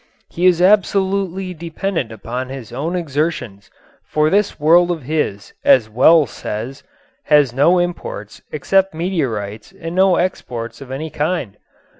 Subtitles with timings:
[0.31, 3.69] He is absolutely dependent upon his own exertions,
[4.03, 6.81] for this world of his, as Wells says,
[7.25, 11.55] has no imports except meteorites and no exports of any kind.